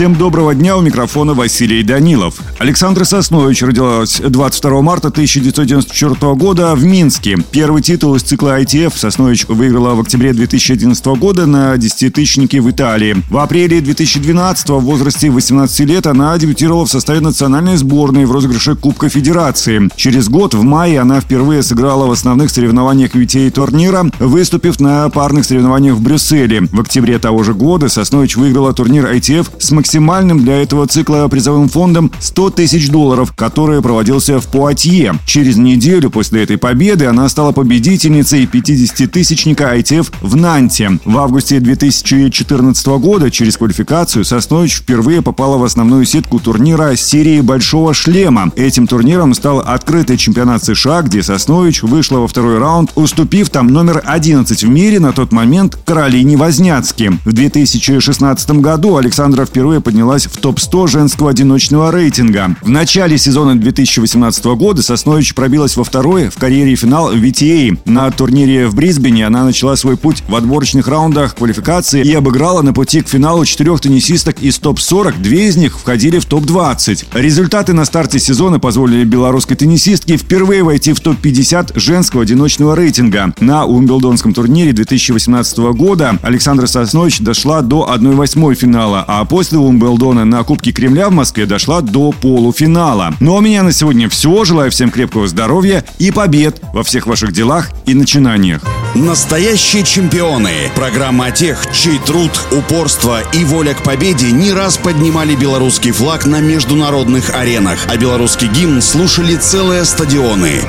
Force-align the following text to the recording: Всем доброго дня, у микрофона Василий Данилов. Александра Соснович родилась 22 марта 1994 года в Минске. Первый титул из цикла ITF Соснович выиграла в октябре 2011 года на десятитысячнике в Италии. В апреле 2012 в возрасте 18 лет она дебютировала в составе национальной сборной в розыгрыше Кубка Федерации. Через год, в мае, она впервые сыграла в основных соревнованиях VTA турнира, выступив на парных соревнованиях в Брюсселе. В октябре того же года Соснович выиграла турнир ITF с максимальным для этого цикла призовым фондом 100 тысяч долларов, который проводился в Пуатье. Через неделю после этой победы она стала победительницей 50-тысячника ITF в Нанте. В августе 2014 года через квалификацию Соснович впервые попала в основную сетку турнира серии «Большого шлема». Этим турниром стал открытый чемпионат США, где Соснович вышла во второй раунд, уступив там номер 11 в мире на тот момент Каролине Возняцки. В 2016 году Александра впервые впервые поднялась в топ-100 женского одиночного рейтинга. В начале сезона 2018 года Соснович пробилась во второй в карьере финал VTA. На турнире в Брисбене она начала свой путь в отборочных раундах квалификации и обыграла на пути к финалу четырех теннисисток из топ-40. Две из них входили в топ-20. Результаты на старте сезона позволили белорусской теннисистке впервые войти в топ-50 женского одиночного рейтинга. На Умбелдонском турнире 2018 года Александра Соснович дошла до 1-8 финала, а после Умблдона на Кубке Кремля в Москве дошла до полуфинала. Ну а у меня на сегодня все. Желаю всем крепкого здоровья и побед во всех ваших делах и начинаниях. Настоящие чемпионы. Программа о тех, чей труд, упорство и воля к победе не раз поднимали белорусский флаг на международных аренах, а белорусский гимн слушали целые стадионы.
Всем 0.00 0.14
доброго 0.14 0.54
дня, 0.54 0.78
у 0.78 0.80
микрофона 0.80 1.34
Василий 1.34 1.82
Данилов. 1.82 2.36
Александра 2.58 3.04
Соснович 3.04 3.62
родилась 3.62 4.18
22 4.18 4.80
марта 4.80 5.08
1994 5.08 6.34
года 6.36 6.74
в 6.74 6.82
Минске. 6.86 7.36
Первый 7.50 7.82
титул 7.82 8.14
из 8.14 8.22
цикла 8.22 8.62
ITF 8.62 8.94
Соснович 8.96 9.44
выиграла 9.48 9.94
в 9.94 10.00
октябре 10.00 10.32
2011 10.32 11.04
года 11.18 11.44
на 11.44 11.76
десятитысячнике 11.76 12.62
в 12.62 12.70
Италии. 12.70 13.16
В 13.28 13.36
апреле 13.36 13.82
2012 13.82 14.70
в 14.70 14.78
возрасте 14.78 15.28
18 15.28 15.80
лет 15.80 16.06
она 16.06 16.38
дебютировала 16.38 16.86
в 16.86 16.90
составе 16.90 17.20
национальной 17.20 17.76
сборной 17.76 18.24
в 18.24 18.32
розыгрыше 18.32 18.76
Кубка 18.76 19.10
Федерации. 19.10 19.90
Через 19.96 20.30
год, 20.30 20.54
в 20.54 20.62
мае, 20.62 20.98
она 20.98 21.20
впервые 21.20 21.62
сыграла 21.62 22.06
в 22.06 22.10
основных 22.10 22.48
соревнованиях 22.48 23.14
VTA 23.14 23.50
турнира, 23.50 24.06
выступив 24.18 24.80
на 24.80 25.10
парных 25.10 25.44
соревнованиях 25.44 25.96
в 25.96 26.00
Брюсселе. 26.00 26.62
В 26.72 26.80
октябре 26.80 27.18
того 27.18 27.42
же 27.42 27.52
года 27.52 27.90
Соснович 27.90 28.36
выиграла 28.36 28.72
турнир 28.72 29.04
ITF 29.04 29.48
с 29.58 29.70
максимальным 29.72 29.89
для 29.90 30.62
этого 30.62 30.86
цикла 30.86 31.26
призовым 31.28 31.68
фондом 31.68 32.12
100 32.20 32.50
тысяч 32.50 32.88
долларов, 32.90 33.32
который 33.34 33.82
проводился 33.82 34.40
в 34.40 34.46
Пуатье. 34.46 35.14
Через 35.26 35.56
неделю 35.56 36.10
после 36.10 36.42
этой 36.42 36.58
победы 36.58 37.06
она 37.06 37.28
стала 37.28 37.52
победительницей 37.52 38.44
50-тысячника 38.44 39.76
ITF 39.76 40.12
в 40.20 40.36
Нанте. 40.36 40.98
В 41.04 41.18
августе 41.18 41.60
2014 41.60 42.86
года 42.86 43.30
через 43.30 43.56
квалификацию 43.56 44.24
Соснович 44.24 44.76
впервые 44.76 45.22
попала 45.22 45.58
в 45.58 45.64
основную 45.64 46.04
сетку 46.04 46.38
турнира 46.38 46.94
серии 46.96 47.40
«Большого 47.40 47.92
шлема». 47.92 48.52
Этим 48.56 48.86
турниром 48.86 49.34
стал 49.34 49.58
открытый 49.58 50.16
чемпионат 50.16 50.62
США, 50.62 51.02
где 51.02 51.22
Соснович 51.22 51.82
вышла 51.82 52.18
во 52.18 52.28
второй 52.28 52.58
раунд, 52.58 52.92
уступив 52.94 53.50
там 53.50 53.66
номер 53.68 54.02
11 54.04 54.62
в 54.62 54.68
мире 54.68 55.00
на 55.00 55.12
тот 55.12 55.32
момент 55.32 55.76
Каролине 55.84 56.36
Возняцки. 56.36 57.12
В 57.24 57.32
2016 57.32 58.50
году 58.52 58.96
Александра 58.96 59.44
впервые 59.44 59.79
впервые 59.80 59.82
поднялась 59.82 60.26
в 60.26 60.36
топ-100 60.36 60.88
женского 60.88 61.30
одиночного 61.30 61.90
рейтинга. 61.90 62.56
В 62.62 62.68
начале 62.68 63.18
сезона 63.18 63.58
2018 63.58 64.44
года 64.56 64.82
Соснович 64.82 65.34
пробилась 65.34 65.76
во 65.76 65.84
второй 65.84 66.28
в 66.28 66.36
карьере 66.36 66.76
финал 66.76 67.12
VTA. 67.14 67.78
На 67.84 68.10
турнире 68.10 68.68
в 68.68 68.74
Брисбене 68.74 69.26
она 69.26 69.44
начала 69.44 69.76
свой 69.76 69.96
путь 69.96 70.22
в 70.28 70.34
отборочных 70.34 70.86
раундах 70.88 71.34
квалификации 71.34 72.02
и 72.04 72.12
обыграла 72.14 72.62
на 72.62 72.72
пути 72.72 73.00
к 73.00 73.08
финалу 73.08 73.44
четырех 73.44 73.80
теннисисток 73.80 74.42
из 74.42 74.58
топ-40. 74.58 75.20
Две 75.20 75.48
из 75.48 75.56
них 75.56 75.78
входили 75.78 76.18
в 76.18 76.24
топ-20. 76.26 77.06
Результаты 77.14 77.72
на 77.72 77.84
старте 77.84 78.18
сезона 78.18 78.60
позволили 78.60 79.04
белорусской 79.04 79.56
теннисистке 79.56 80.16
впервые 80.16 80.62
войти 80.62 80.92
в 80.92 81.00
топ-50 81.00 81.78
женского 81.78 82.22
одиночного 82.22 82.76
рейтинга. 82.76 83.32
На 83.40 83.64
Умбелдонском 83.64 84.34
турнире 84.34 84.72
2018 84.72 85.58
года 85.74 86.18
Александра 86.22 86.66
Соснович 86.66 87.20
дошла 87.20 87.62
до 87.62 87.90
1-8 87.92 88.54
финала, 88.54 89.04
а 89.06 89.24
после 89.24 89.58
Умблдона 89.62 90.24
на 90.24 90.42
Кубке 90.44 90.72
Кремля 90.72 91.08
в 91.08 91.12
Москве 91.12 91.46
дошла 91.46 91.80
до 91.80 92.12
полуфинала. 92.12 93.14
Ну 93.20 93.34
а 93.34 93.38
у 93.38 93.40
меня 93.40 93.62
на 93.62 93.72
сегодня 93.72 94.08
все. 94.08 94.44
Желаю 94.44 94.70
всем 94.70 94.90
крепкого 94.90 95.26
здоровья 95.26 95.84
и 95.98 96.10
побед 96.10 96.60
во 96.72 96.82
всех 96.82 97.06
ваших 97.06 97.32
делах 97.32 97.70
и 97.86 97.94
начинаниях. 97.94 98.62
Настоящие 98.94 99.84
чемпионы. 99.84 100.50
Программа 100.74 101.26
о 101.26 101.30
тех, 101.30 101.64
чей 101.72 101.98
труд, 101.98 102.30
упорство 102.50 103.20
и 103.32 103.44
воля 103.44 103.74
к 103.74 103.82
победе 103.82 104.32
не 104.32 104.52
раз 104.52 104.76
поднимали 104.76 105.34
белорусский 105.34 105.92
флаг 105.92 106.26
на 106.26 106.40
международных 106.40 107.30
аренах, 107.34 107.78
а 107.88 107.96
белорусский 107.96 108.48
гимн 108.48 108.82
слушали 108.82 109.36
целые 109.36 109.84
стадионы. 109.84 110.62